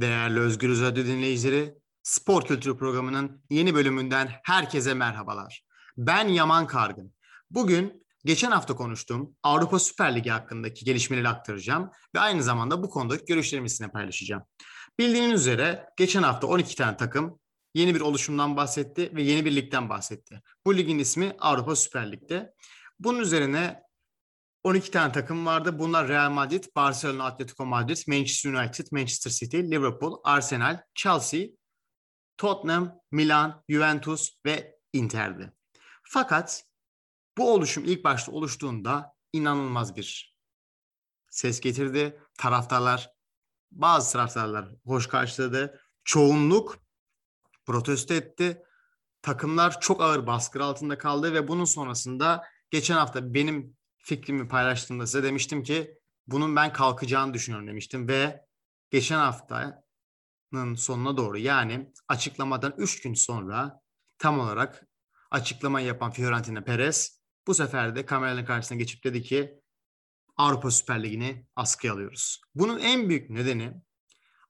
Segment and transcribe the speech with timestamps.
[0.00, 5.64] Değerli Özgür Radyo dinleyicileri, Spor Kültürü programının yeni bölümünden herkese merhabalar.
[5.96, 7.14] Ben Yaman Kargın.
[7.50, 13.24] Bugün geçen hafta konuştuğum Avrupa Süper Ligi hakkındaki gelişmeleri aktaracağım ve aynı zamanda bu konudaki
[13.24, 14.42] görüşlerimi sizinle paylaşacağım.
[14.98, 17.38] Bildiğiniz üzere geçen hafta 12 tane takım
[17.74, 20.42] yeni bir oluşumdan bahsetti ve yeni bir ligden bahsetti.
[20.66, 22.52] Bu ligin ismi Avrupa Süper Lig'de.
[23.00, 23.82] Bunun üzerine
[24.68, 25.78] 12 tane takım vardı.
[25.78, 31.46] Bunlar Real Madrid, Barcelona, Atletico Madrid, Manchester United, Manchester City, Liverpool, Arsenal, Chelsea,
[32.36, 35.52] Tottenham, Milan, Juventus ve Inter'di.
[36.02, 36.64] Fakat
[37.38, 40.36] bu oluşum ilk başta oluştuğunda inanılmaz bir
[41.30, 42.20] ses getirdi.
[42.38, 43.10] Taraftarlar,
[43.70, 45.80] bazı taraftarlar hoş karşıladı.
[46.04, 46.78] Çoğunluk
[47.66, 48.62] protesto etti.
[49.22, 53.77] Takımlar çok ağır baskı altında kaldı ve bunun sonrasında geçen hafta benim
[54.08, 58.44] fikrimi paylaştığımda size demiştim ki bunun ben kalkacağını düşünüyorum demiştim ve
[58.90, 63.80] geçen haftanın sonuna doğru yani açıklamadan 3 gün sonra
[64.18, 64.86] tam olarak
[65.30, 69.60] açıklamayı yapan Fiorentina Perez bu sefer de kameraların karşısına geçip dedi ki
[70.36, 72.40] Avrupa Süper Ligi'ni askıya alıyoruz.
[72.54, 73.74] Bunun en büyük nedeni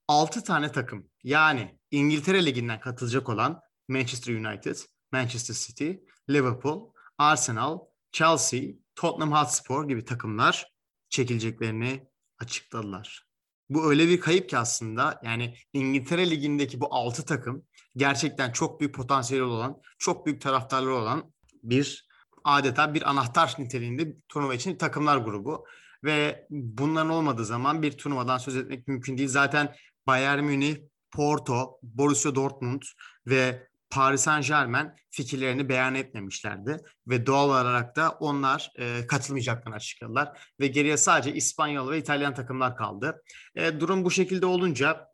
[0.08, 4.76] 6 tane takım yani İngiltere Ligi'nden katılacak olan Manchester United,
[5.12, 5.90] Manchester City,
[6.30, 7.78] Liverpool, Arsenal,
[8.12, 8.60] Chelsea,
[8.98, 10.72] Tottenham Hotspur gibi takımlar
[11.08, 13.26] çekileceklerini açıkladılar.
[13.68, 17.64] Bu öyle bir kayıp ki aslında yani İngiltere Ligi'ndeki bu 6 takım
[17.96, 21.32] gerçekten çok büyük potansiyeli olan, çok büyük taraftarları olan
[21.62, 22.08] bir
[22.44, 25.66] adeta bir anahtar niteliğinde turnuva için takımlar grubu.
[26.04, 29.28] Ve bunların olmadığı zaman bir turnuvadan söz etmek mümkün değil.
[29.28, 29.74] Zaten
[30.06, 30.76] Bayern Münih,
[31.10, 32.82] Porto, Borussia Dortmund
[33.26, 40.40] ve Paris Saint Germain fikirlerini beyan etmemişlerdi ve doğal olarak da onlar e, katılmayacaklarını açıkladılar
[40.60, 43.22] ve geriye sadece İspanyol ve İtalyan takımlar kaldı.
[43.54, 45.08] E, durum bu şekilde olunca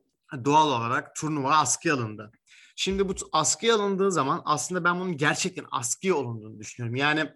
[0.44, 2.32] doğal olarak turnuva askıya alındı.
[2.76, 6.96] Şimdi bu askıya alındığı zaman aslında ben bunun gerçekten askıya alındığını düşünüyorum.
[6.96, 7.30] Yani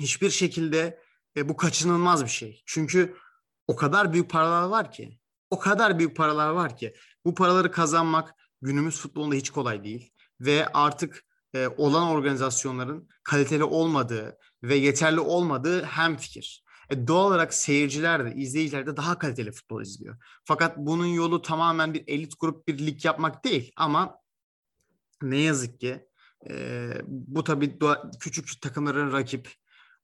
[0.00, 1.00] hiçbir şekilde
[1.36, 2.62] e, bu kaçınılmaz bir şey.
[2.66, 3.16] Çünkü
[3.66, 5.18] o kadar büyük paralar var ki,
[5.50, 6.94] o kadar büyük paralar var ki
[7.24, 10.11] bu paraları kazanmak günümüz futbolunda hiç kolay değil
[10.42, 16.64] ve artık e, olan organizasyonların kaliteli olmadığı ve yeterli olmadığı hem fikir.
[16.90, 20.16] E, doğal olarak seyirciler de, izleyiciler de daha kaliteli futbol izliyor.
[20.44, 24.18] Fakat bunun yolu tamamen bir elit grup bir lig yapmak değil ama
[25.22, 26.06] ne yazık ki
[26.50, 27.78] e, bu tabii
[28.20, 29.48] küçük takımların rakip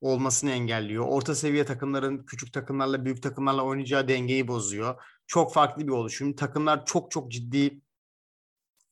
[0.01, 1.05] olmasını engelliyor.
[1.09, 5.03] Orta seviye takımların küçük takımlarla büyük takımlarla oynayacağı dengeyi bozuyor.
[5.27, 6.37] Çok farklı bir oluşum.
[6.37, 7.81] Takımlar çok çok ciddi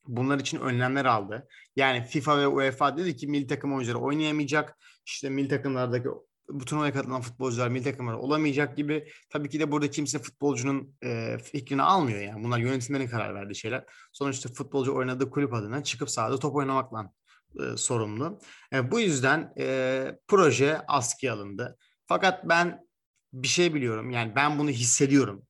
[0.07, 1.47] bunlar için önlemler aldı.
[1.75, 4.77] Yani FIFA ve UEFA dedi ki milli takım oyuncuları oynayamayacak.
[5.05, 6.09] İşte milli takımlardaki
[6.49, 9.07] bu turnuvaya katılan futbolcular milli takımlar olamayacak gibi.
[9.29, 12.43] Tabii ki de burada kimse futbolcunun e, fikrini almıyor yani.
[12.43, 13.85] Bunlar yönetimlerin karar verdiği şeyler.
[14.11, 17.11] Sonuçta futbolcu oynadığı kulüp adına çıkıp sahada top oynamakla
[17.59, 18.39] e, sorumlu.
[18.73, 21.77] E, bu yüzden e, proje askıya alındı.
[22.05, 22.87] Fakat ben
[23.33, 24.11] bir şey biliyorum.
[24.11, 25.43] Yani ben bunu hissediyorum.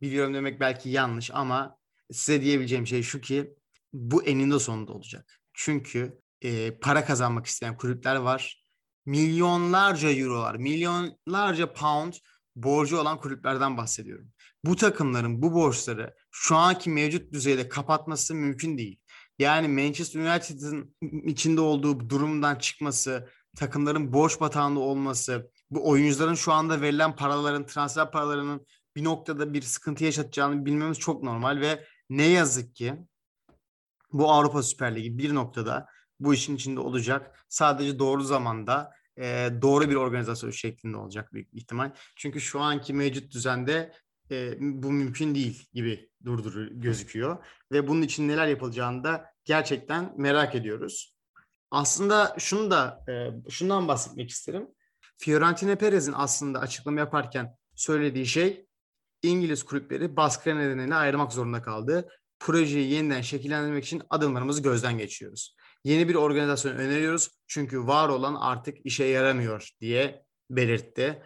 [0.00, 1.76] Biliyorum demek belki yanlış ama
[2.12, 3.54] size diyebileceğim şey şu ki
[3.92, 5.40] bu eninde sonunda olacak.
[5.54, 8.64] Çünkü e, para kazanmak isteyen kulüpler var.
[9.06, 12.12] Milyonlarca eurolar, milyonlarca pound
[12.56, 14.28] borcu olan kulüplerden bahsediyorum.
[14.64, 19.00] Bu takımların bu borçları şu anki mevcut düzeyde kapatması mümkün değil.
[19.38, 20.94] Yani Manchester United'ın
[21.24, 28.10] içinde olduğu durumdan çıkması, takımların borç batağında olması, bu oyuncuların şu anda verilen paraların, transfer
[28.10, 28.66] paralarının
[28.96, 32.94] bir noktada bir sıkıntı yaşatacağını bilmemiz çok normal ve ne yazık ki
[34.12, 35.86] bu Avrupa Süper Ligi bir noktada
[36.20, 37.44] bu işin içinde olacak.
[37.48, 41.92] Sadece doğru zamanda e, doğru bir organizasyon şeklinde olacak büyük ihtimal.
[42.16, 43.92] Çünkü şu anki mevcut düzende
[44.30, 47.44] e, bu mümkün değil gibi durdur gözüküyor.
[47.72, 51.14] Ve bunun için neler yapılacağını da gerçekten merak ediyoruz.
[51.70, 54.68] Aslında şunu da e, şundan bahsetmek isterim.
[55.18, 58.66] Fiorentina Perez'in aslında açıklama yaparken söylediği şey
[59.22, 62.08] İngiliz kulüpleri baskı nedeniyle ayırmak zorunda kaldı
[62.40, 65.56] projeyi yeniden şekillendirmek için adımlarımızı gözden geçiyoruz.
[65.84, 71.22] Yeni bir organizasyon öneriyoruz çünkü var olan artık işe yaramıyor diye belirtti.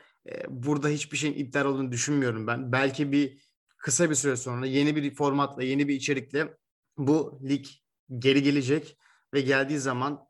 [0.48, 2.72] Burada hiçbir şeyin iptal olduğunu düşünmüyorum ben.
[2.72, 3.42] Belki bir
[3.76, 6.56] kısa bir süre sonra yeni bir formatla, yeni bir içerikle
[6.98, 7.66] bu lig
[8.18, 8.98] geri gelecek
[9.34, 10.20] ve geldiği zaman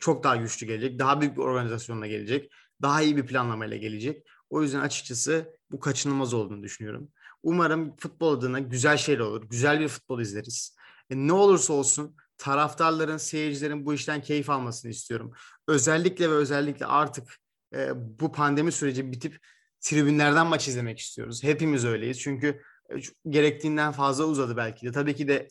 [0.00, 2.52] çok daha güçlü gelecek, daha büyük bir organizasyonla gelecek,
[2.82, 4.26] daha iyi bir planlamayla gelecek.
[4.50, 7.12] O yüzden açıkçası bu kaçınılmaz olduğunu düşünüyorum.
[7.42, 9.42] Umarım futbol adına güzel şeyler olur.
[9.50, 10.76] Güzel bir futbol izleriz.
[11.10, 15.32] E, ne olursa olsun taraftarların, seyircilerin bu işten keyif almasını istiyorum.
[15.68, 17.38] Özellikle ve özellikle artık
[17.74, 17.90] e,
[18.20, 19.38] bu pandemi süreci bitip
[19.80, 21.42] tribünlerden maç izlemek istiyoruz.
[21.42, 22.20] Hepimiz öyleyiz.
[22.20, 22.62] Çünkü
[23.28, 24.92] gerektiğinden fazla uzadı belki de.
[24.92, 25.48] Tabii ki de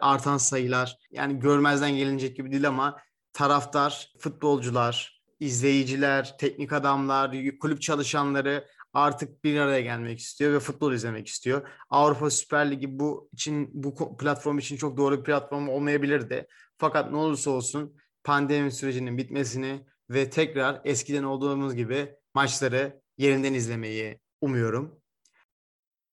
[0.00, 2.96] artan sayılar yani görmezden gelinecek gibi değil ama
[3.32, 11.26] taraftar, futbolcular, izleyiciler, teknik adamlar, kulüp çalışanları artık bir araya gelmek istiyor ve futbol izlemek
[11.26, 11.68] istiyor.
[11.90, 16.46] Avrupa Süper Ligi bu için bu platform için çok doğru bir platform olmayabilirdi.
[16.78, 24.20] Fakat ne olursa olsun pandemi sürecinin bitmesini ve tekrar eskiden olduğumuz gibi maçları yerinden izlemeyi
[24.40, 25.02] umuyorum.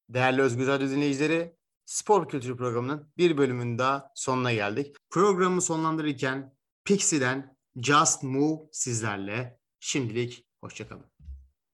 [0.09, 1.55] Değerli Özgür Radyo dinleyicileri,
[1.85, 4.95] Spor Kültürü programının bir bölümünün daha sonuna geldik.
[5.09, 6.53] Programı sonlandırırken
[6.85, 9.59] Pixie'den Just Move sizlerle.
[9.79, 11.18] Şimdilik hoşçakalın.